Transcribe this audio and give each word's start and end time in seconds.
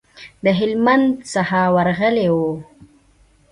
د 0.43 0.45
هلمند 0.59 1.07
څخه 1.33 1.59
ورغلي 1.75 2.27
وو. 2.35 2.51